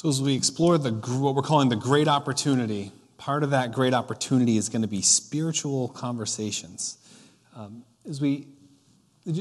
[0.00, 3.92] So, as we explore the, what we're calling the great opportunity, part of that great
[3.92, 6.96] opportunity is going to be spiritual conversations.
[7.54, 8.46] Um, as we,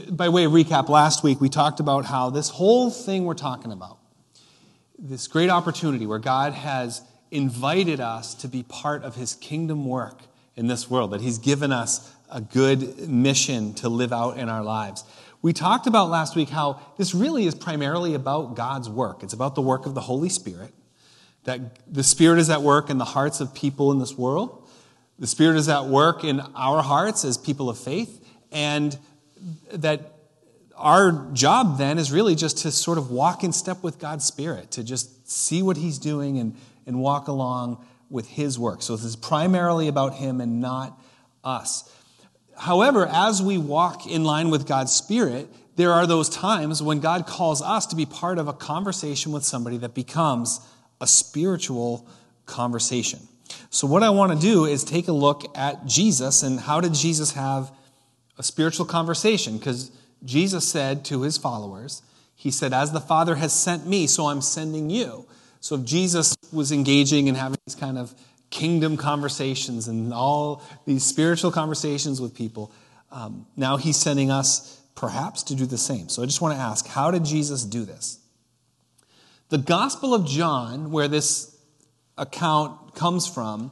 [0.09, 3.71] by way of recap, last week we talked about how this whole thing we're talking
[3.71, 3.99] about,
[4.97, 10.23] this great opportunity where God has invited us to be part of his kingdom work
[10.57, 14.61] in this world, that he's given us a good mission to live out in our
[14.61, 15.05] lives.
[15.41, 19.23] We talked about last week how this really is primarily about God's work.
[19.23, 20.73] It's about the work of the Holy Spirit,
[21.45, 21.61] that
[21.91, 24.67] the Spirit is at work in the hearts of people in this world.
[25.17, 28.97] The Spirit is at work in our hearts as people of faith, and
[29.71, 30.13] that
[30.75, 34.71] our job then is really just to sort of walk in step with God's Spirit,
[34.71, 38.81] to just see what He's doing and, and walk along with His work.
[38.81, 40.99] So this is primarily about Him and not
[41.45, 41.93] us.
[42.59, 47.25] However, as we walk in line with God's Spirit, there are those times when God
[47.25, 50.59] calls us to be part of a conversation with somebody that becomes
[50.99, 52.05] a spiritual
[52.45, 53.19] conversation.
[53.69, 56.93] So, what I want to do is take a look at Jesus and how did
[56.93, 57.71] Jesus have
[58.37, 59.57] a spiritual conversation?
[59.57, 59.89] Because
[60.25, 62.01] Jesus said to his followers,
[62.35, 65.25] He said, As the Father has sent me, so I'm sending you.
[65.61, 68.13] So, if Jesus was engaging and having these kind of
[68.49, 72.71] kingdom conversations and all these spiritual conversations with people.
[73.11, 76.09] Um, now he's sending us perhaps to do the same.
[76.09, 78.19] So I just want to ask how did Jesus do this?
[79.49, 81.57] The Gospel of John, where this
[82.17, 83.71] account comes from,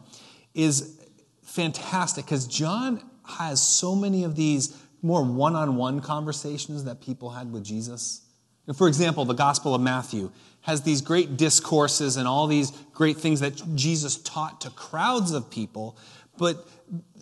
[0.54, 1.00] is
[1.44, 7.30] fantastic because John has so many of these more one on one conversations that people
[7.30, 8.27] had with Jesus.
[8.76, 13.40] For example, the Gospel of Matthew has these great discourses and all these great things
[13.40, 15.98] that Jesus taught to crowds of people.
[16.38, 16.68] But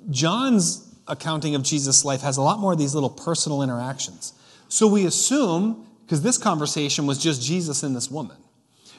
[0.09, 4.33] John's accounting of Jesus' life has a lot more of these little personal interactions.
[4.69, 8.37] So we assume, because this conversation was just Jesus and this woman,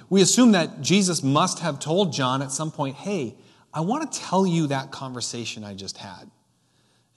[0.08, 3.34] we assume that Jesus must have told John at some point, hey,
[3.74, 6.30] I want to tell you that conversation I just had.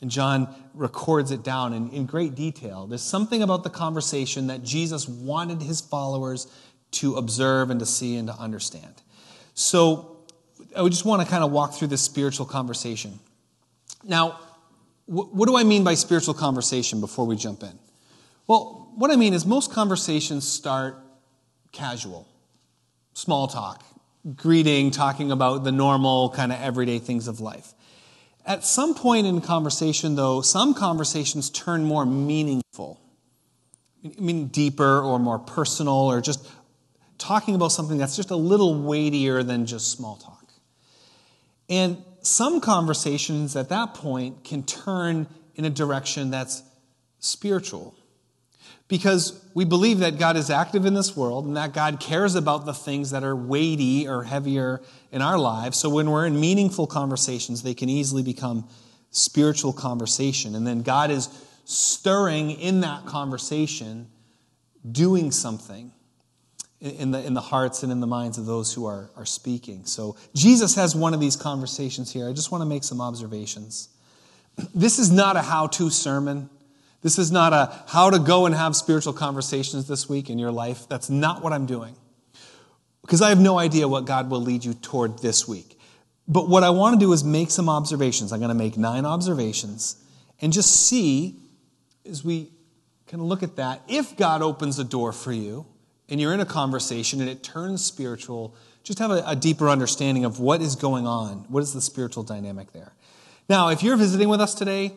[0.01, 2.87] And John records it down in, in great detail.
[2.87, 6.47] There's something about the conversation that Jesus wanted his followers
[6.91, 8.93] to observe and to see and to understand.
[9.53, 10.19] So
[10.75, 13.19] I just want to kind of walk through this spiritual conversation.
[14.03, 14.39] Now,
[15.05, 17.77] what do I mean by spiritual conversation before we jump in?
[18.47, 20.97] Well, what I mean is most conversations start
[21.71, 22.27] casual,
[23.13, 23.83] small talk,
[24.35, 27.73] greeting, talking about the normal kind of everyday things of life.
[28.45, 32.99] At some point in conversation, though, some conversations turn more meaningful.
[34.03, 36.49] I mean, deeper or more personal or just
[37.17, 40.45] talking about something that's just a little weightier than just small talk.
[41.69, 46.63] And some conversations at that point can turn in a direction that's
[47.19, 47.93] spiritual.
[48.89, 52.65] Because we believe that God is active in this world and that God cares about
[52.65, 55.77] the things that are weighty or heavier in our lives.
[55.77, 58.67] So when we're in meaningful conversations, they can easily become
[59.11, 60.55] spiritual conversation.
[60.55, 61.29] And then God is
[61.65, 64.07] stirring in that conversation,
[64.91, 65.91] doing something
[66.81, 69.85] in the, in the hearts and in the minds of those who are, are speaking.
[69.85, 72.27] So Jesus has one of these conversations here.
[72.27, 73.89] I just want to make some observations.
[74.75, 76.49] This is not a how to sermon.
[77.01, 80.51] This is not a how to go and have spiritual conversations this week in your
[80.51, 80.87] life.
[80.89, 81.95] That's not what I'm doing.
[83.01, 85.79] Because I have no idea what God will lead you toward this week.
[86.27, 88.31] But what I want to do is make some observations.
[88.31, 89.95] I'm going to make nine observations
[90.41, 91.35] and just see
[92.07, 92.51] as we
[93.07, 95.65] kind of look at that if God opens a door for you
[96.07, 100.25] and you're in a conversation and it turns spiritual, just have a, a, deeper understanding
[100.25, 101.45] of what is going on.
[101.49, 102.93] What is the spiritual dynamic there?
[103.47, 104.93] Now, if you're visiting with us today,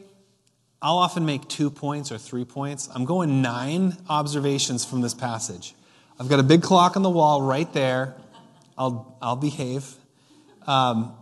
[0.83, 2.89] I'll often make two points or three points.
[2.93, 5.75] I'm going nine observations from this passage.
[6.19, 8.17] I've got a big clock on the wall right there.
[8.77, 9.95] I'll, I'll behave.
[10.67, 11.15] Um,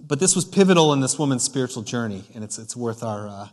[0.00, 3.48] but this was pivotal in this woman's spiritual journey, and it's, it's worth our uh,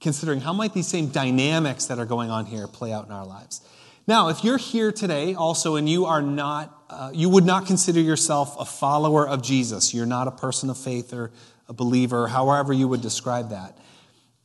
[0.00, 3.26] considering how might these same dynamics that are going on here play out in our
[3.26, 3.60] lives.
[4.06, 8.00] Now, if you're here today also and you are not, uh, you would not consider
[8.00, 11.30] yourself a follower of Jesus, you're not a person of faith or
[11.68, 13.78] a believer, however you would describe that.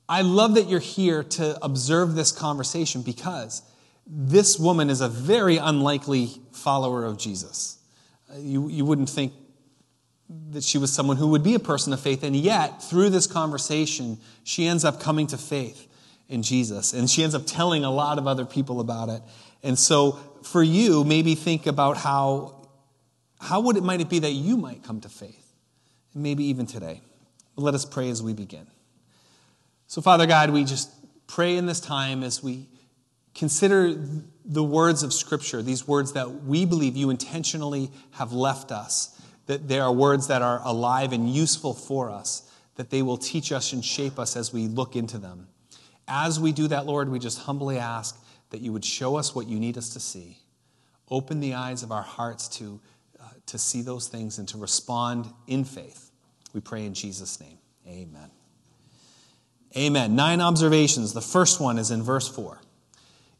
[0.10, 3.62] I love that you're here to observe this conversation because
[4.06, 7.78] this woman is a very unlikely follower of Jesus.
[8.38, 9.34] You, you wouldn't think
[10.52, 13.28] that she was someone who would be a person of faith, and yet, through this
[13.28, 15.88] conversation, she ends up coming to faith
[16.28, 19.22] in Jesus, and she ends up telling a lot of other people about it.
[19.64, 22.68] And so, for you, maybe think about how,
[23.40, 25.54] how would it might it be that you might come to faith,
[26.14, 27.02] maybe even today.
[27.58, 28.68] Let us pray as we begin.
[29.88, 30.92] So, Father God, we just
[31.28, 32.68] pray in this time as we
[33.34, 33.96] consider
[34.46, 39.68] the words of Scripture, these words that we believe you intentionally have left us, that
[39.68, 43.74] they are words that are alive and useful for us, that they will teach us
[43.74, 45.48] and shape us as we look into them.
[46.08, 48.18] As we do that, Lord, we just humbly ask
[48.50, 50.38] that you would show us what you need us to see.
[51.10, 52.80] Open the eyes of our hearts to,
[53.20, 56.07] uh, to see those things and to respond in faith.
[56.54, 57.58] We pray in Jesus' name.
[57.88, 58.30] Amen.
[59.76, 60.16] Amen.
[60.16, 61.14] Nine observations.
[61.14, 62.60] The first one is in verse 4.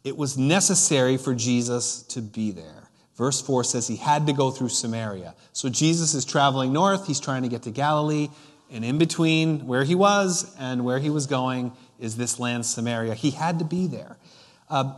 [0.04, 2.90] It was necessary for Jesus to be there.
[3.16, 5.36] Verse 4 says he had to go through Samaria.
[5.52, 7.08] So Jesus is traveling north.
[7.08, 8.30] He's trying to get to Galilee.
[8.70, 13.16] And in between where he was and where he was going is this land, Samaria.
[13.16, 14.18] He had to be there.
[14.70, 14.94] Uh,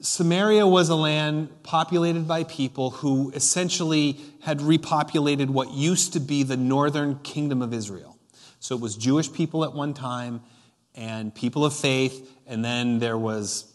[0.00, 6.44] Samaria was a land populated by people who essentially had repopulated what used to be
[6.44, 8.16] the northern kingdom of Israel.
[8.60, 10.40] So it was Jewish people at one time
[10.94, 13.72] and people of faith, and then there was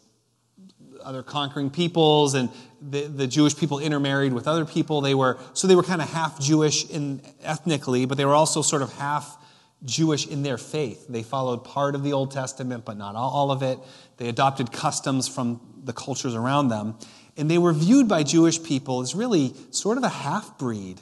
[1.03, 2.49] other conquering peoples, and
[2.81, 5.01] the, the Jewish people intermarried with other people.
[5.01, 8.61] They were so they were kind of half Jewish in ethnically, but they were also
[8.61, 9.37] sort of half
[9.85, 11.07] Jewish in their faith.
[11.07, 13.79] They followed part of the Old Testament, but not all of it.
[14.17, 16.97] They adopted customs from the cultures around them,
[17.35, 21.01] and they were viewed by Jewish people as really sort of a half breed.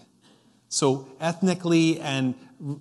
[0.70, 2.36] So ethnically and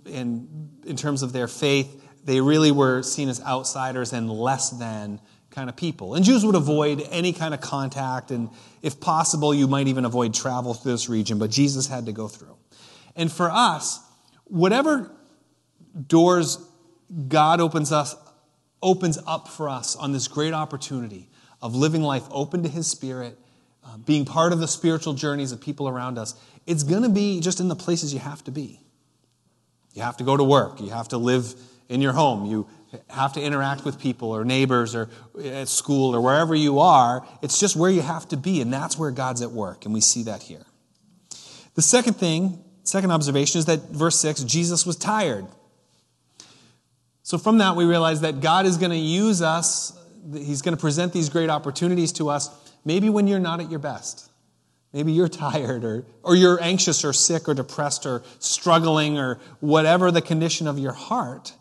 [0.06, 5.20] in, in terms of their faith, they really were seen as outsiders and less than
[5.50, 6.14] kind of people.
[6.14, 8.50] And Jews would avoid any kind of contact, and
[8.82, 12.28] if possible, you might even avoid travel through this region, but Jesus had to go
[12.28, 12.56] through.
[13.16, 14.00] And for us,
[14.44, 15.10] whatever
[16.06, 16.58] doors
[17.28, 18.14] God opens us
[18.82, 21.28] opens up for us on this great opportunity
[21.60, 23.38] of living life open to his spirit,
[23.84, 26.34] uh, being part of the spiritual journeys of people around us,
[26.66, 28.80] it's going to be just in the places you have to be.
[29.92, 30.80] You have to go to work.
[30.80, 31.54] You have to live
[31.88, 32.46] in your home.
[32.46, 32.68] You
[33.08, 35.08] have to interact with people or neighbors or
[35.44, 37.26] at school or wherever you are.
[37.42, 40.00] It's just where you have to be, and that's where God's at work, and we
[40.00, 40.64] see that here.
[41.74, 45.46] The second thing, second observation, is that verse 6 Jesus was tired.
[47.30, 49.96] So from that, we realize that God is going to use us,
[50.32, 52.50] He's going to present these great opportunities to us,
[52.84, 54.28] maybe when you're not at your best.
[54.92, 60.10] Maybe you're tired or, or you're anxious or sick or depressed or struggling or whatever
[60.10, 61.54] the condition of your heart,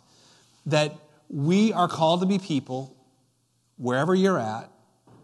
[0.66, 0.96] that
[1.30, 2.98] we are called to be people,
[3.78, 4.72] wherever you're at,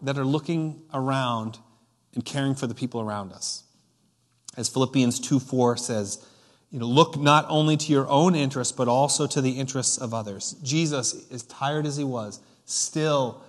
[0.02, 1.58] that are looking around
[2.14, 3.64] and caring for the people around us.
[4.56, 6.24] As Philippians 2 4 says,
[6.70, 10.12] you know, look not only to your own interests, but also to the interests of
[10.12, 10.56] others.
[10.62, 13.40] Jesus, as tired as he was, still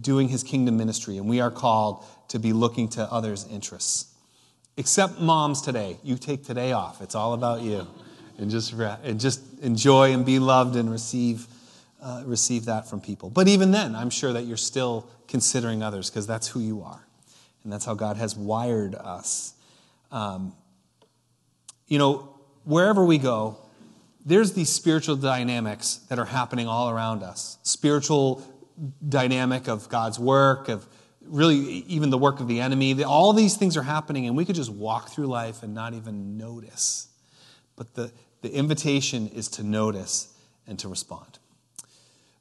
[0.00, 4.12] doing his kingdom ministry, and we are called to be looking to others' interests.
[4.76, 5.96] Except moms today.
[6.02, 7.00] You take today off.
[7.00, 7.86] It's all about you.
[8.38, 11.46] And just, and just enjoy and be loved and receive,
[12.02, 13.30] uh, receive that from people.
[13.30, 17.06] But even then, I'm sure that you're still considering others because that's who you are.
[17.64, 19.54] And that's how God has wired us.
[20.12, 20.52] Um,
[21.86, 22.34] you know,
[22.64, 23.58] wherever we go,
[24.24, 27.58] there's these spiritual dynamics that are happening all around us.
[27.62, 28.42] Spiritual
[29.08, 30.86] dynamic of God's work, of
[31.22, 33.02] really even the work of the enemy.
[33.04, 36.36] All these things are happening, and we could just walk through life and not even
[36.36, 37.08] notice.
[37.76, 38.12] But the,
[38.42, 40.34] the invitation is to notice
[40.66, 41.38] and to respond.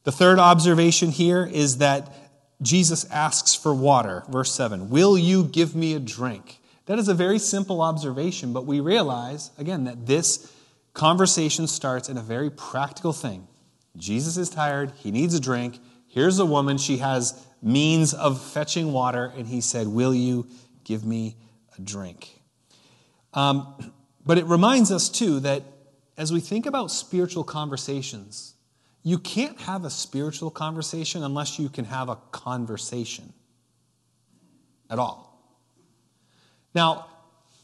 [0.04, 2.14] The third observation here is that
[2.62, 4.24] Jesus asks for water.
[4.30, 6.60] Verse 7 Will you give me a drink?
[6.86, 10.52] That is a very simple observation, but we realize, again, that this
[10.94, 13.48] conversation starts in a very practical thing.
[13.98, 15.80] Jesus is tired, he needs a drink.
[16.08, 20.48] Here's a woman, she has means of fetching water, and he said, Will you
[20.84, 21.38] give me
[21.78, 22.40] a drink?
[23.34, 23.92] Um,
[24.26, 25.64] but it reminds us, too, that
[26.18, 28.54] as we think about spiritual conversations,
[29.04, 33.34] you can't have a spiritual conversation unless you can have a conversation
[34.90, 35.35] at all.
[36.76, 37.08] Now,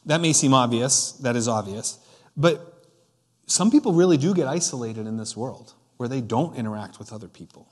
[0.06, 2.00] that may seem obvious, that is obvious,
[2.36, 2.88] but
[3.46, 7.28] some people really do get isolated in this world where they don't interact with other
[7.28, 7.68] people.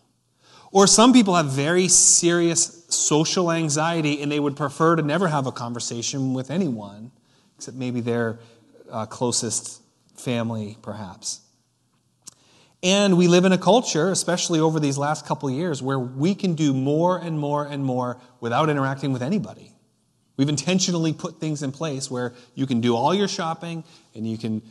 [0.71, 5.47] Or some people have very serious social anxiety and they would prefer to never have
[5.47, 7.11] a conversation with anyone,
[7.57, 8.39] except maybe their
[8.91, 9.81] uh, closest
[10.15, 11.41] family, perhaps.
[12.83, 16.53] And we live in a culture, especially over these last couple years, where we can
[16.53, 19.73] do more and more and more without interacting with anybody.
[20.39, 23.83] We've intentionally put things in place where you can do all your shopping
[24.15, 24.61] and you can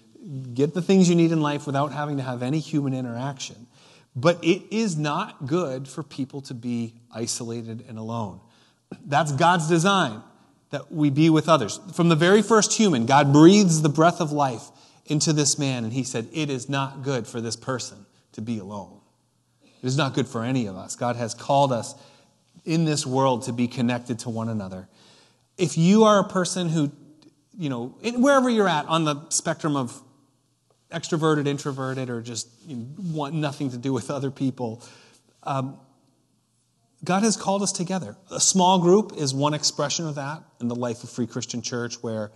[0.55, 3.67] get the things you need in life without having to have any human interaction.
[4.17, 8.41] But it is not good for people to be isolated and alone.
[9.05, 10.23] That's God's design,
[10.71, 11.79] that we be with others.
[11.93, 14.71] From the very first human, God breathes the breath of life
[15.05, 18.59] into this man, and he said, It is not good for this person to be
[18.59, 19.03] alone.
[19.83, 20.97] It is not good for any of us.
[20.97, 21.95] God has called us
[22.65, 24.89] in this world to be connected to one another.
[25.59, 26.91] If you are a person who,
[27.59, 30.01] you know, wherever you're at on the spectrum of
[30.91, 34.83] extroverted, introverted, or just you know, want nothing to do with other people,
[35.43, 35.79] um,
[37.05, 38.17] God has called us together.
[38.31, 42.03] A small group is one expression of that in the life of Free Christian Church
[42.03, 42.33] where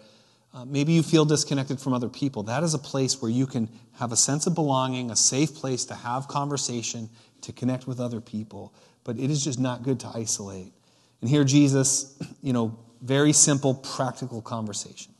[0.55, 2.43] uh, maybe you feel disconnected from other people.
[2.45, 5.85] That is a place where you can have a sense of belonging, a safe place
[5.87, 7.09] to have conversation,
[7.41, 8.75] to connect with other people.
[9.03, 10.73] But it is just not good to isolate.
[11.21, 15.13] And here, Jesus, you know, very simple, practical conversation.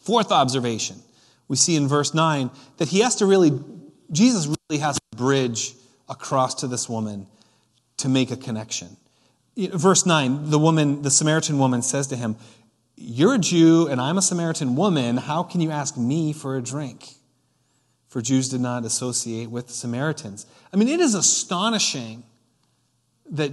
[0.00, 1.02] Fourth observation,
[1.48, 3.52] we see in verse 9 that he has to really,
[4.10, 5.74] Jesus really has to bridge
[6.08, 7.26] across to this woman
[7.98, 8.96] to make a connection.
[9.56, 12.36] Verse 9, the woman, the Samaritan woman says to him,
[12.96, 15.16] You're a Jew and I'm a Samaritan woman.
[15.16, 17.08] How can you ask me for a drink?
[18.08, 20.46] For Jews did not associate with Samaritans.
[20.72, 22.22] I mean, it is astonishing
[23.30, 23.50] that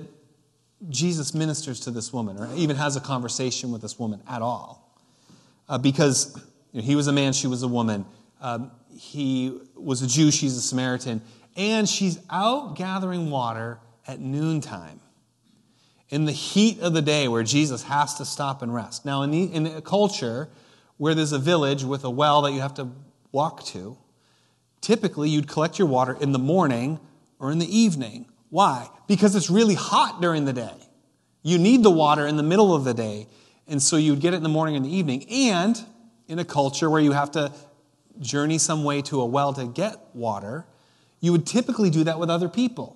[0.89, 4.97] Jesus ministers to this woman or even has a conversation with this woman at all.
[5.69, 6.35] Uh, because
[6.71, 8.05] you know, he was a man, she was a woman.
[8.41, 11.21] Um, he was a Jew, she's a Samaritan.
[11.55, 14.99] And she's out gathering water at noontime
[16.09, 19.05] in the heat of the day where Jesus has to stop and rest.
[19.05, 20.49] Now, in, the, in a culture
[20.97, 22.89] where there's a village with a well that you have to
[23.31, 23.97] walk to,
[24.81, 26.99] typically you'd collect your water in the morning
[27.39, 28.25] or in the evening.
[28.53, 28.87] Why?
[29.07, 30.75] Because it's really hot during the day.
[31.41, 33.25] You need the water in the middle of the day,
[33.67, 35.25] and so you'd get it in the morning and the evening.
[35.31, 35.75] And
[36.27, 37.51] in a culture where you have to
[38.19, 40.67] journey some way to a well to get water,
[41.19, 42.95] you would typically do that with other people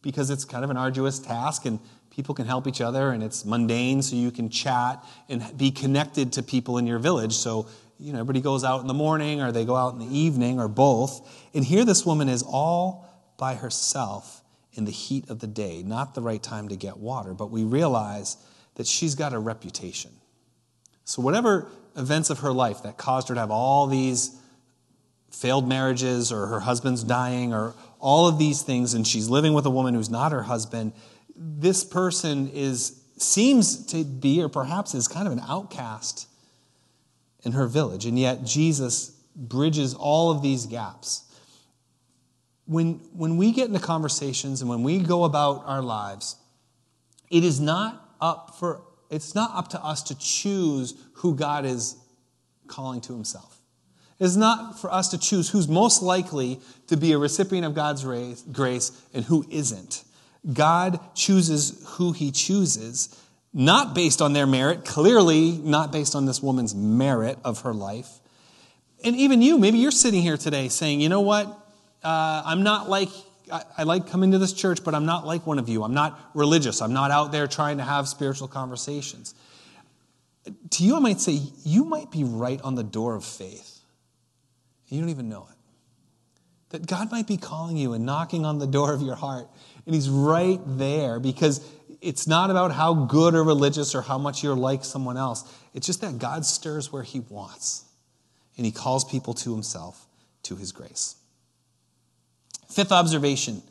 [0.00, 1.78] because it's kind of an arduous task and
[2.08, 6.32] people can help each other and it's mundane so you can chat and be connected
[6.32, 9.50] to people in your village so you know everybody goes out in the morning or
[9.50, 13.54] they go out in the evening or both and here this woman is all by
[13.54, 17.50] herself in the heat of the day not the right time to get water but
[17.50, 18.36] we realize
[18.74, 20.10] that she's got a reputation
[21.04, 24.36] so whatever events of her life that caused her to have all these
[25.30, 29.66] failed marriages or her husband's dying or all of these things, and she's living with
[29.66, 30.92] a woman who's not her husband,
[31.34, 36.28] this person is seems to be, or perhaps is kind of an outcast
[37.44, 38.06] in her village.
[38.06, 41.22] And yet Jesus bridges all of these gaps.
[42.66, 46.36] When, when we get into conversations and when we go about our lives,
[47.30, 51.96] it is not up for it's not up to us to choose who God is
[52.66, 53.60] calling to himself
[54.18, 58.02] It's not for us to choose who's most likely to be a recipient of God's
[58.04, 60.04] grace and who isn't.
[60.52, 63.18] God chooses who he chooses,
[63.52, 68.08] not based on their merit, clearly not based on this woman's merit of her life.
[69.04, 71.63] And even you, maybe you're sitting here today saying, you know what?
[72.04, 73.08] Uh, I'm not like,
[73.50, 75.82] I, I like coming to this church, but I'm not like one of you.
[75.82, 76.82] I'm not religious.
[76.82, 79.34] I'm not out there trying to have spiritual conversations.
[80.70, 83.74] To you, I might say, you might be right on the door of faith
[84.94, 85.56] you don't even know it.
[86.70, 89.48] That God might be calling you and knocking on the door of your heart,
[89.86, 91.64] and He's right there because
[92.00, 95.44] it's not about how good or religious or how much you're like someone else.
[95.72, 97.84] It's just that God stirs where He wants,
[98.56, 100.06] and He calls people to Himself,
[100.44, 101.16] to His grace.
[102.74, 103.62] Fifth observation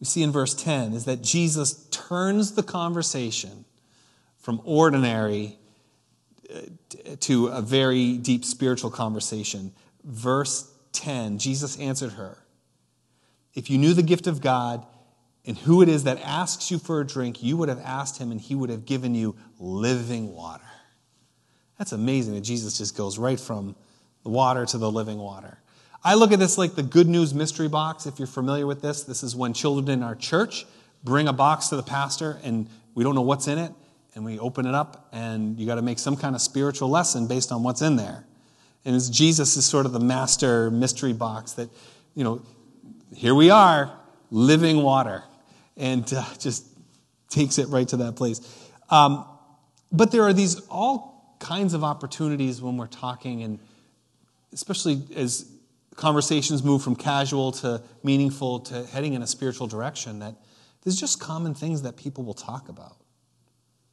[0.00, 3.64] we see in verse 10 is that Jesus turns the conversation
[4.38, 5.58] from ordinary
[6.54, 6.60] uh,
[7.20, 9.72] to a very deep spiritual conversation
[10.04, 12.38] verse 10, Jesus answered her
[13.54, 14.84] If you knew the gift of God
[15.44, 18.32] and who it is that asks you for a drink, you would have asked him
[18.32, 20.64] and he would have given you living water.
[21.78, 23.76] That's amazing that Jesus just goes right from
[24.24, 25.58] the water to the living water.
[26.08, 28.06] I look at this like the good news mystery box.
[28.06, 30.64] If you're familiar with this, this is when children in our church
[31.04, 33.72] bring a box to the pastor and we don't know what's in it,
[34.14, 37.26] and we open it up, and you got to make some kind of spiritual lesson
[37.26, 38.24] based on what's in there.
[38.86, 41.68] And Jesus is sort of the master mystery box that,
[42.14, 42.40] you know,
[43.14, 43.92] here we are,
[44.30, 45.24] living water,
[45.76, 46.64] and uh, just
[47.28, 48.40] takes it right to that place.
[48.88, 49.26] Um,
[49.92, 53.58] but there are these all kinds of opportunities when we're talking, and
[54.54, 55.44] especially as
[55.98, 60.36] conversations move from casual to meaningful to heading in a spiritual direction, that
[60.82, 62.96] there's just common things that people will talk about.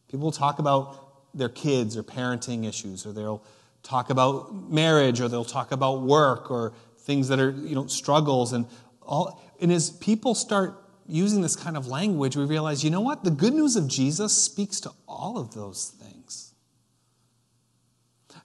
[0.08, 3.44] People will talk about their kids or parenting issues, or they'll
[3.82, 8.54] talk about marriage or they'll talk about work or things that are, you know, struggles
[8.54, 8.68] and
[9.02, 9.42] all.
[9.60, 10.76] And as people start
[11.08, 13.24] using this kind of language, we realize, you know what?
[13.24, 16.54] The good news of Jesus speaks to all of those things.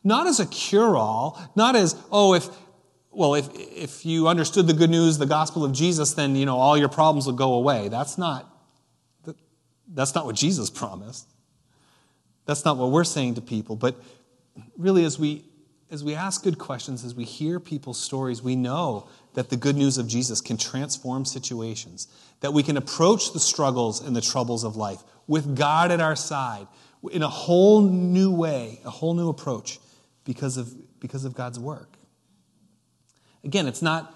[0.02, 2.49] Not as a cure all, not as, oh, if,
[3.12, 6.57] well, if, if you understood the good news, the gospel of Jesus, then, you know,
[6.57, 7.88] all your problems will go away.
[7.88, 8.47] That's not,
[9.88, 11.29] That's not what Jesus promised.
[12.47, 13.76] That's not what we're saying to people.
[13.76, 14.00] But
[14.76, 15.45] really, as we,
[15.90, 19.76] as we ask good questions, as we hear people's stories, we know that the good
[19.76, 22.09] news of Jesus can transform situations,
[22.40, 26.17] that we can approach the struggles and the troubles of life with God at our
[26.17, 26.67] side
[27.11, 29.79] in a whole new way, a whole new approach
[30.25, 31.97] because of, because of God's work.
[33.44, 34.14] Again, it's not,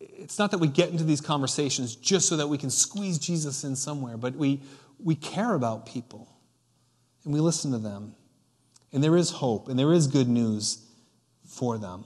[0.00, 3.64] it's not that we get into these conversations just so that we can squeeze Jesus
[3.64, 4.60] in somewhere, but we,
[5.02, 6.28] we care about people
[7.24, 8.14] and we listen to them.
[8.92, 10.84] And there is hope and there is good news
[11.46, 12.04] for them.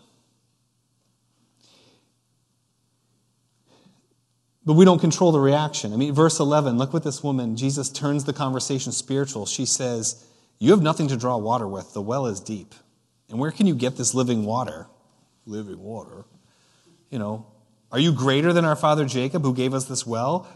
[4.65, 5.95] But we don't control the reaction.
[5.95, 9.47] I mean, verse 11, look what this woman, Jesus turns the conversation spiritual.
[9.47, 10.27] She says,
[10.59, 11.95] You have nothing to draw water with.
[11.95, 12.75] The well is deep.
[13.31, 14.87] And where can you get this living water?
[15.49, 16.25] Living water.
[17.11, 17.47] You know,
[17.91, 20.47] are you greater than our father Jacob, who gave us this well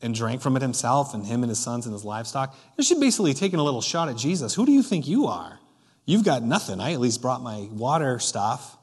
[0.00, 2.56] and drank from it himself, and him and his sons and his livestock?
[2.80, 4.54] She's basically taking a little shot at Jesus.
[4.54, 5.60] Who do you think you are?
[6.06, 6.80] You've got nothing.
[6.80, 8.76] I at least brought my water stuff.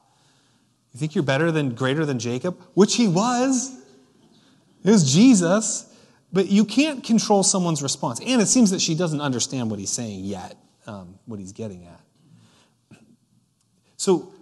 [0.92, 2.60] You think you're better than greater than Jacob?
[2.76, 3.76] Which he was.
[4.84, 5.90] It was Jesus.
[6.32, 8.20] But you can't control someone's response.
[8.20, 11.86] And it seems that she doesn't understand what he's saying yet, um, what he's getting
[11.86, 13.00] at.
[13.98, 14.33] So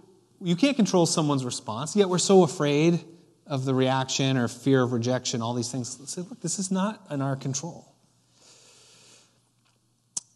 [0.42, 3.00] you can't control someone's response, yet we're so afraid
[3.46, 5.98] of the reaction or fear of rejection, all these things.
[6.10, 7.92] Say, look, this is not in our control.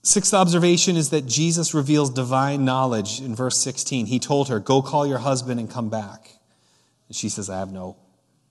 [0.02, 4.06] Sixth observation is that Jesus reveals divine knowledge in verse 16.
[4.06, 6.30] He told her, Go call your husband and come back.
[7.08, 7.96] And she says, I have no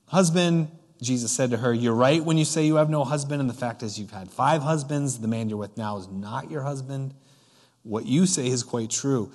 [0.08, 0.70] husband.
[1.02, 3.54] Jesus said to her, You're right when you say you have no husband, and the
[3.54, 5.20] fact is you've had five husbands.
[5.20, 7.14] The man you're with now is not your husband.
[7.84, 9.32] What you say is quite true.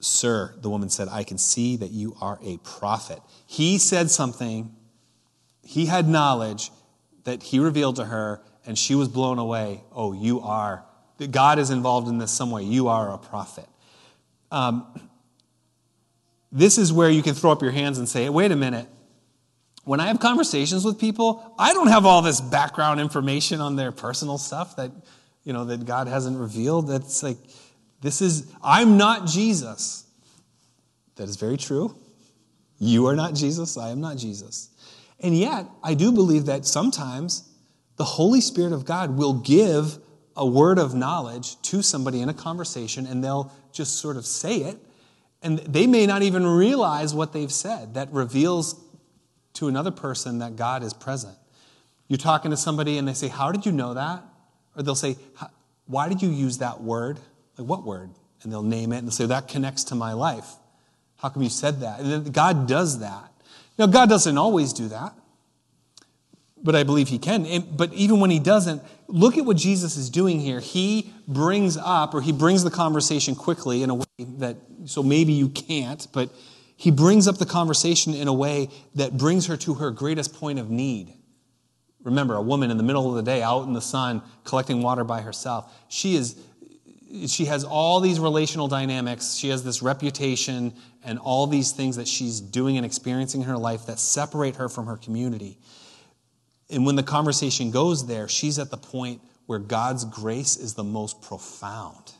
[0.00, 3.20] Sir, the woman said, I can see that you are a prophet.
[3.46, 4.74] He said something,
[5.62, 6.70] he had knowledge
[7.24, 9.84] that he revealed to her, and she was blown away.
[9.92, 10.84] Oh, you are.
[11.30, 12.62] God is involved in this some way.
[12.62, 13.66] You are a prophet.
[14.50, 14.86] Um,
[16.50, 18.88] this is where you can throw up your hands and say, wait a minute.
[19.84, 23.92] When I have conversations with people, I don't have all this background information on their
[23.92, 24.90] personal stuff that,
[25.44, 26.88] you know, that God hasn't revealed.
[26.88, 27.38] That's like,
[28.00, 30.04] this is, I'm not Jesus.
[31.16, 31.94] That is very true.
[32.78, 33.76] You are not Jesus.
[33.76, 34.70] I am not Jesus.
[35.20, 37.48] And yet, I do believe that sometimes
[37.96, 39.98] the Holy Spirit of God will give
[40.34, 44.56] a word of knowledge to somebody in a conversation and they'll just sort of say
[44.56, 44.78] it.
[45.42, 47.94] And they may not even realize what they've said.
[47.94, 48.82] That reveals
[49.54, 51.36] to another person that God is present.
[52.08, 54.22] You're talking to somebody and they say, How did you know that?
[54.76, 55.16] Or they'll say,
[55.86, 57.18] Why did you use that word?
[57.60, 58.10] Like, what word?
[58.42, 60.48] And they'll name it and say, That connects to my life.
[61.18, 62.00] How come you said that?
[62.00, 63.30] And God does that.
[63.78, 65.12] Now, God doesn't always do that,
[66.62, 67.66] but I believe He can.
[67.76, 70.60] But even when He doesn't, look at what Jesus is doing here.
[70.60, 74.04] He brings up, or He brings the conversation quickly in a way
[74.38, 76.30] that, so maybe you can't, but
[76.76, 80.58] He brings up the conversation in a way that brings her to her greatest point
[80.58, 81.12] of need.
[82.02, 85.04] Remember, a woman in the middle of the day out in the sun collecting water
[85.04, 85.70] by herself.
[85.88, 86.42] She is
[87.26, 89.34] she has all these relational dynamics.
[89.34, 93.56] She has this reputation and all these things that she's doing and experiencing in her
[93.56, 95.58] life that separate her from her community.
[96.70, 100.84] And when the conversation goes there, she's at the point where God's grace is the
[100.84, 102.12] most profound.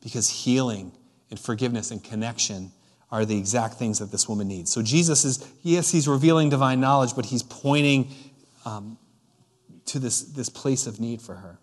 [0.00, 0.92] Because healing
[1.30, 2.70] and forgiveness and connection
[3.10, 4.70] are the exact things that this woman needs.
[4.70, 8.08] So Jesus is, yes, he's revealing divine knowledge, but he's pointing
[8.64, 8.96] um,
[9.86, 11.58] to this, this place of need for her.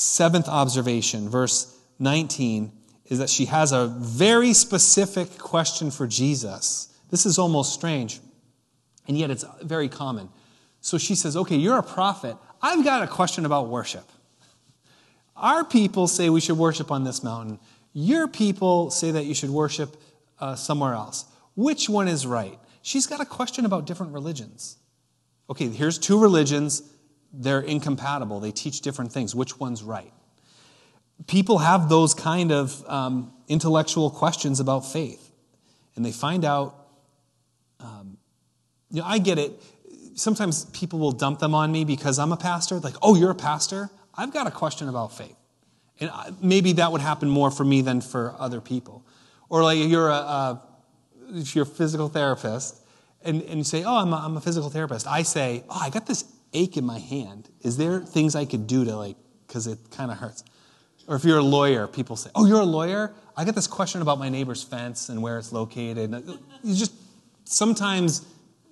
[0.00, 2.72] Seventh observation, verse 19,
[3.04, 6.88] is that she has a very specific question for Jesus.
[7.10, 8.18] This is almost strange,
[9.06, 10.30] and yet it's very common.
[10.80, 12.34] So she says, Okay, you're a prophet.
[12.62, 14.10] I've got a question about worship.
[15.36, 17.58] Our people say we should worship on this mountain.
[17.92, 19.98] Your people say that you should worship
[20.38, 21.26] uh, somewhere else.
[21.56, 22.58] Which one is right?
[22.80, 24.78] She's got a question about different religions.
[25.50, 26.90] Okay, here's two religions
[27.32, 28.40] they're incompatible.
[28.40, 29.34] They teach different things.
[29.34, 30.12] Which one's right?
[31.26, 35.30] People have those kind of um, intellectual questions about faith,
[35.96, 36.76] and they find out.
[37.78, 38.18] Um,
[38.90, 39.52] you know, I get it.
[40.14, 42.78] Sometimes people will dump them on me because I'm a pastor.
[42.78, 43.88] Like, oh, you're a pastor?
[44.14, 45.36] I've got a question about faith.
[46.00, 46.10] And
[46.42, 49.06] maybe that would happen more for me than for other people.
[49.48, 50.62] Or like you're a, a
[51.34, 52.80] if you're a physical therapist
[53.22, 55.06] and, and you say, oh, I'm a, I'm a physical therapist.
[55.06, 57.48] I say, oh, I got this ache in my hand.
[57.62, 60.44] Is there things I could do to like, because it kind of hurts?
[61.06, 63.12] Or if you're a lawyer, people say, Oh, you're a lawyer?
[63.36, 66.12] I get this question about my neighbor's fence and where it's located.
[66.62, 66.92] You just
[67.44, 68.26] sometimes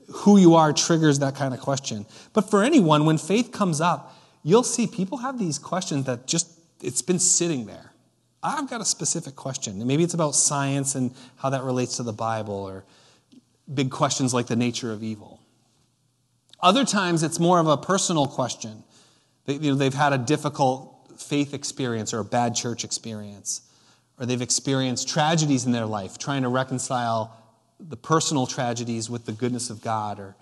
[0.09, 2.07] who you are triggers that kind of question.
[2.33, 6.51] But for anyone, when faith comes up, you'll see people have these questions that just,
[6.83, 7.93] it's been sitting there.
[8.43, 9.85] I've got a specific question.
[9.87, 12.85] Maybe it's about science and how that relates to the Bible, or
[13.73, 15.38] big questions like the nature of evil.
[16.61, 18.83] Other times, it's more of a personal question.
[19.47, 23.63] They, you know, they've had a difficult faith experience or a bad church experience,
[24.19, 27.37] or they've experienced tragedies in their life, trying to reconcile
[27.81, 30.37] the personal tragedies with the goodness of God, or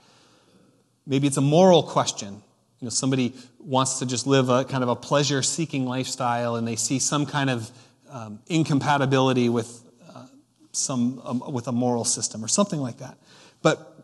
[1.07, 2.43] maybe it's a moral question.
[2.81, 6.67] You know, somebody wants to just live a kind of a pleasure seeking lifestyle and
[6.67, 7.71] they see some kind of
[8.11, 9.83] um, incompatibility with
[10.15, 10.27] uh,
[10.73, 13.19] some um, with a moral system or something like that.
[13.63, 13.96] But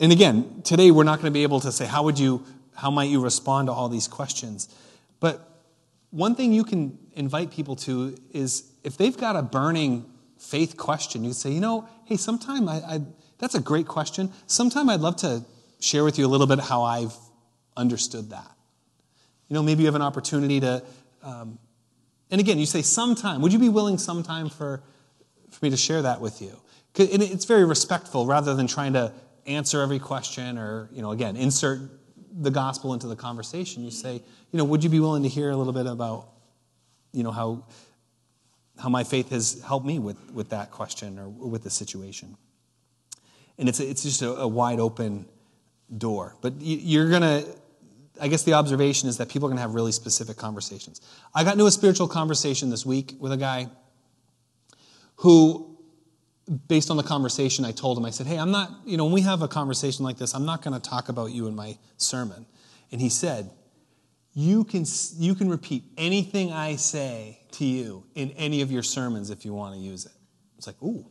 [0.00, 2.90] and again, today we're not going to be able to say how would you how
[2.90, 4.68] might you respond to all these questions.
[5.20, 5.48] But
[6.10, 11.24] one thing you can invite people to is if they've got a burning faith question,
[11.24, 13.00] you say, you know, hey, sometime I, I,
[13.38, 14.32] that's a great question.
[14.46, 15.44] Sometime I'd love to
[15.80, 17.14] share with you a little bit how I've
[17.76, 18.50] understood that.
[19.48, 20.82] You know, maybe you have an opportunity to,
[21.22, 21.58] um,
[22.30, 23.40] and again, you say sometime.
[23.42, 24.82] Would you be willing sometime for,
[25.50, 26.60] for me to share that with you?
[26.98, 29.12] And it's very respectful rather than trying to
[29.46, 31.80] answer every question or, you know, again, insert
[32.40, 33.84] the gospel into the conversation.
[33.84, 36.28] You say, you know, would you be willing to hear a little bit about,
[37.12, 37.64] you know, how
[38.78, 42.36] how my faith has helped me with, with that question or with the situation.
[43.56, 45.26] And it's, it's just a, a wide open
[45.96, 46.34] door.
[46.40, 47.46] But you're going to,
[48.20, 51.00] I guess the observation is that people are going to have really specific conversations.
[51.34, 53.68] I got into a spiritual conversation this week with a guy
[55.16, 55.73] who,
[56.68, 59.14] based on the conversation, I told him, I said, hey, I'm not, you know, when
[59.14, 61.78] we have a conversation like this, I'm not going to talk about you in my
[61.96, 62.46] sermon.
[62.92, 63.50] And he said,
[64.34, 64.84] you can,
[65.16, 69.54] you can repeat anything I say to you in any of your sermons if you
[69.54, 70.12] want to use it.
[70.58, 71.06] It's like, ooh,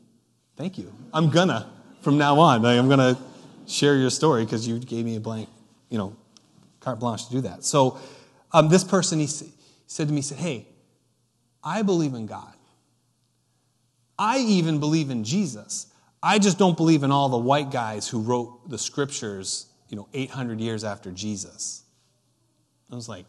[0.58, 0.94] thank you.
[1.14, 2.66] I'm gonna from now on.
[2.66, 3.18] I'm gonna
[3.66, 5.48] share your story because you gave me a blank,
[5.90, 6.16] you know,
[6.82, 7.64] carte blanche to do that.
[7.64, 7.98] So
[8.52, 10.68] um, this person, he said to me, he said, hey,
[11.64, 12.54] I believe in God.
[14.24, 15.88] I even believe in Jesus.
[16.22, 20.08] I just don't believe in all the white guys who wrote the scriptures, you know,
[20.14, 21.84] 800 years after Jesus.
[22.90, 23.26] I was like,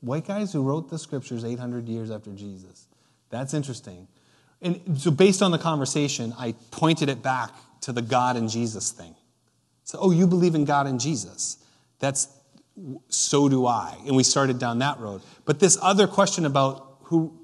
[0.00, 2.86] white guys who wrote the scriptures 800 years after Jesus.
[3.28, 4.08] That's interesting.
[4.62, 7.50] And so, based on the conversation, I pointed it back
[7.82, 9.14] to the God and Jesus thing.
[9.84, 11.58] So, oh, you believe in God and Jesus.
[11.98, 12.26] That's
[13.08, 13.98] so do I.
[14.06, 15.20] And we started down that road.
[15.44, 17.39] But this other question about who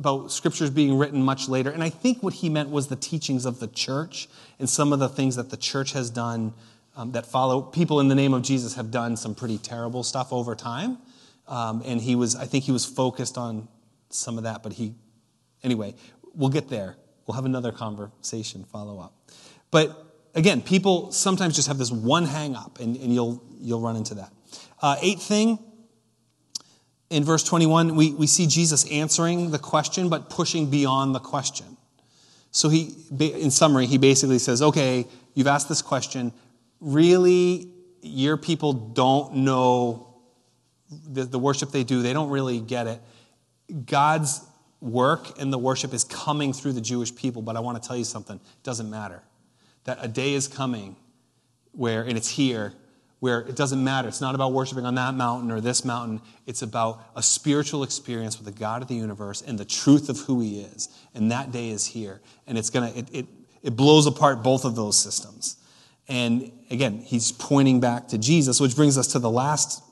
[0.00, 3.44] about scriptures being written much later, and I think what he meant was the teachings
[3.44, 6.52] of the church and some of the things that the church has done
[6.96, 7.62] um, that follow.
[7.62, 10.98] People in the name of Jesus have done some pretty terrible stuff over time.
[11.46, 13.68] Um, and he was, I think he was focused on
[14.08, 14.94] some of that, but he,
[15.62, 15.94] anyway,
[16.34, 16.96] we'll get there.
[17.26, 19.14] We'll have another conversation follow up.
[19.70, 23.96] But again, people sometimes just have this one hang up, and, and you'll, you'll run
[23.96, 24.32] into that.
[24.80, 25.58] Uh, eighth thing,
[27.10, 31.76] in verse 21, we, we see Jesus answering the question, but pushing beyond the question.
[32.52, 36.32] So he, in summary, he basically says, okay, you've asked this question.
[36.80, 37.68] Really,
[38.00, 40.06] your people don't know
[41.08, 43.00] the, the worship they do, they don't really get it.
[43.86, 44.44] God's
[44.80, 47.96] work and the worship is coming through the Jewish people, but I want to tell
[47.96, 48.36] you something.
[48.36, 49.22] It doesn't matter.
[49.84, 50.96] That a day is coming
[51.72, 52.72] where, and it's here,
[53.20, 54.08] where it doesn't matter.
[54.08, 56.20] It's not about worshiping on that mountain or this mountain.
[56.46, 60.18] It's about a spiritual experience with the God of the universe and the truth of
[60.20, 60.88] who He is.
[61.14, 62.20] And that day is here.
[62.46, 63.26] And it's gonna, it, it,
[63.62, 65.56] it blows apart both of those systems.
[66.08, 69.82] And again, He's pointing back to Jesus, which brings us to the last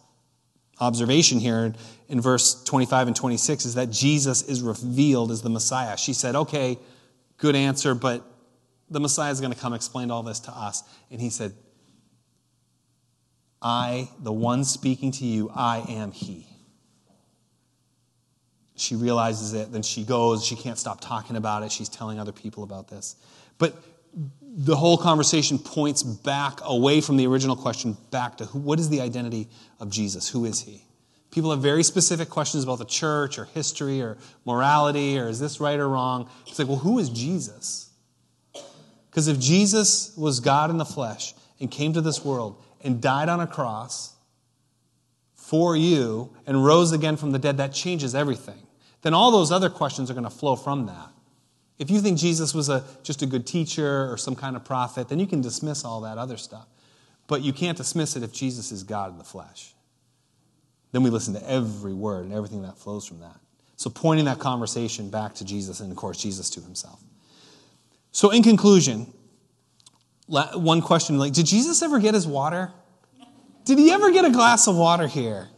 [0.81, 1.75] observation here
[2.09, 5.97] in verse 25 and 26 is that Jesus is revealed as the Messiah.
[5.97, 6.79] She said, Okay,
[7.37, 8.25] good answer, but
[8.91, 10.83] the Messiah is going to come explain all this to us.
[11.11, 11.53] And he said,
[13.61, 16.47] I, the one speaking to you, I am he.
[18.77, 21.73] She realizes it, then she goes, she can't stop talking about it.
[21.73, 23.17] She's telling other people about this.
[23.59, 23.75] But
[24.41, 28.89] the whole conversation points back away from the original question back to who, what is
[28.89, 29.49] the identity
[29.81, 30.29] of Jesus?
[30.29, 30.85] Who is he?
[31.31, 34.17] People have very specific questions about the church or history or
[34.47, 36.31] morality or is this right or wrong?
[36.47, 37.91] It's like, well, who is Jesus?
[39.11, 43.29] Because if Jesus was God in the flesh and came to this world and died
[43.29, 44.15] on a cross
[45.35, 48.67] for you and rose again from the dead, that changes everything.
[49.03, 51.09] Then all those other questions are going to flow from that.
[51.79, 55.09] If you think Jesus was a, just a good teacher or some kind of prophet,
[55.09, 56.67] then you can dismiss all that other stuff.
[57.29, 59.75] But you can't dismiss it if Jesus is God in the flesh.
[60.93, 63.37] Then we listen to every word and everything that flows from that.
[63.77, 67.01] So, pointing that conversation back to Jesus and, of course, Jesus to himself.
[68.11, 69.13] So, in conclusion,
[70.29, 72.71] one question like, did Jesus ever get his water?
[73.65, 75.49] Did he ever get a glass of water here?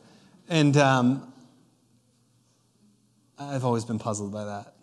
[0.48, 1.33] And um,
[3.38, 4.74] I've always been puzzled by that.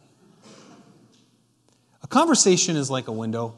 [2.03, 3.55] A conversation is like a window.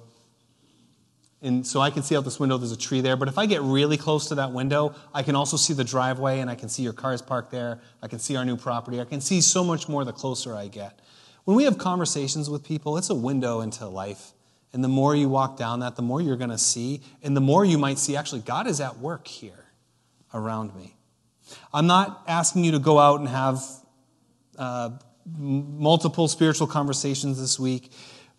[1.42, 3.16] And so I can see out this window, there's a tree there.
[3.16, 6.40] But if I get really close to that window, I can also see the driveway
[6.40, 7.80] and I can see your cars parked there.
[8.02, 9.00] I can see our new property.
[9.00, 11.00] I can see so much more the closer I get.
[11.46, 14.34] When we have conversations with people, it's a window into life.
[14.72, 17.02] And the more you walk down that, the more you're going to see.
[17.24, 19.66] And the more you might see, actually, God is at work here
[20.34, 20.96] around me.
[21.74, 23.64] I'm not asking you to go out and have
[24.58, 24.92] uh,
[25.38, 27.92] multiple spiritual conversations this week,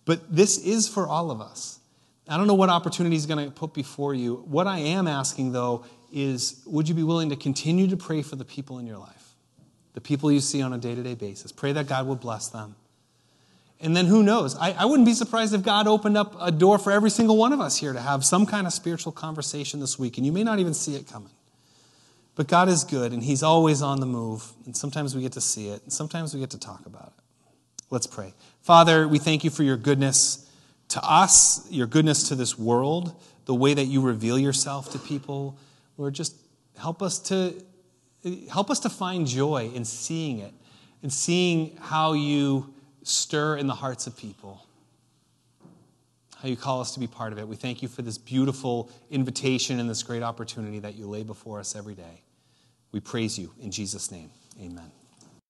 [0.04, 1.80] but this is for all of us.
[2.28, 4.36] I don't know what opportunity is going to put before you.
[4.46, 8.36] What I am asking, though, is would you be willing to continue to pray for
[8.36, 9.34] the people in your life,
[9.94, 11.50] the people you see on a day to day basis?
[11.50, 12.76] Pray that God would bless them.
[13.82, 14.56] And then who knows?
[14.56, 17.52] I, I wouldn't be surprised if God opened up a door for every single one
[17.52, 20.44] of us here to have some kind of spiritual conversation this week, and you may
[20.44, 21.32] not even see it coming.
[22.34, 25.40] But God is good, and He's always on the move, and sometimes we get to
[25.40, 27.24] see it, and sometimes we get to talk about it.
[27.90, 28.34] Let's pray.
[28.60, 30.48] Father, we thank you for your goodness
[30.88, 33.14] to us, your goodness to this world,
[33.46, 35.56] the way that you reveal yourself to people.
[35.96, 36.36] Lord, just
[36.78, 37.54] help us to
[38.50, 40.52] help us to find joy in seeing it,
[41.02, 44.64] and seeing how you stir in the hearts of people.
[46.40, 47.46] How you call us to be part of it.
[47.46, 51.60] We thank you for this beautiful invitation and this great opportunity that you lay before
[51.60, 52.22] us every day.
[52.92, 54.30] We praise you in Jesus' name.
[54.60, 54.90] Amen.